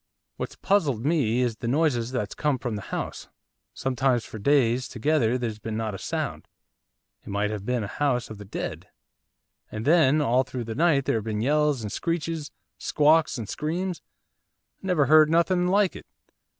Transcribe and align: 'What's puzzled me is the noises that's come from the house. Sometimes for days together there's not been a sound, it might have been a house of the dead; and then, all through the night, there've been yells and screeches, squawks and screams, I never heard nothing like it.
'What's 0.37 0.55
puzzled 0.55 1.05
me 1.05 1.41
is 1.41 1.57
the 1.57 1.67
noises 1.67 2.09
that's 2.09 2.33
come 2.33 2.57
from 2.57 2.75
the 2.75 2.81
house. 2.89 3.29
Sometimes 3.71 4.25
for 4.25 4.39
days 4.39 4.87
together 4.87 5.37
there's 5.37 5.57
not 5.57 5.61
been 5.61 5.79
a 5.79 5.97
sound, 5.99 6.47
it 7.21 7.27
might 7.29 7.51
have 7.51 7.67
been 7.67 7.83
a 7.83 7.87
house 8.01 8.31
of 8.31 8.39
the 8.39 8.43
dead; 8.43 8.89
and 9.71 9.85
then, 9.85 10.19
all 10.19 10.41
through 10.41 10.63
the 10.63 10.73
night, 10.73 11.05
there've 11.05 11.23
been 11.23 11.41
yells 11.41 11.83
and 11.83 11.91
screeches, 11.91 12.49
squawks 12.79 13.37
and 13.37 13.47
screams, 13.47 14.01
I 14.83 14.87
never 14.87 15.05
heard 15.05 15.29
nothing 15.29 15.67
like 15.67 15.95
it. 15.95 16.07